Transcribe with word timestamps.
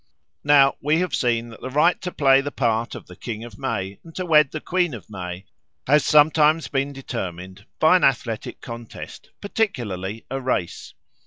Now 0.43 0.77
we 0.81 0.97
have 1.01 1.13
seen 1.13 1.49
that 1.49 1.61
the 1.61 1.69
right 1.69 2.01
to 2.01 2.11
play 2.11 2.41
the 2.41 2.49
part 2.51 2.95
of 2.95 3.05
the 3.05 3.15
King 3.15 3.43
of 3.43 3.59
May 3.59 3.99
and 4.03 4.15
to 4.15 4.25
wed 4.25 4.49
the 4.49 4.59
Queen 4.59 4.95
of 4.95 5.11
May 5.11 5.45
has 5.85 6.03
sometimes 6.03 6.67
been 6.67 6.91
determined 6.91 7.67
by 7.77 7.97
an 7.97 8.03
athletic 8.03 8.61
contest, 8.61 9.29
particularly 9.41 10.25
by 10.27 10.35
a 10.37 10.41
race. 10.41 10.95